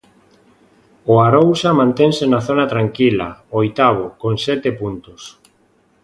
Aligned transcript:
O 1.11 1.13
Arousa 1.27 1.71
mantense 1.79 2.23
na 2.27 2.39
zona 2.47 2.65
tranquila, 2.73 3.29
oitavo, 3.59 4.05
con 4.21 4.33
sete 4.45 4.69
puntos. 4.79 5.21